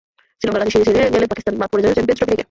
শ্রীলঙ্কার 0.37 0.61
কাছে 0.63 0.71
সিরিজ 0.73 0.87
হেরে 0.99 1.13
গেলে 1.15 1.25
পাকিস্তান 1.31 1.55
বাদ 1.61 1.67
পড়ে 1.71 1.81
যাবে 1.83 1.91
চ্যাম্পিয়নস 1.93 2.17
ট্রফি 2.19 2.29
থেকে। 2.31 2.39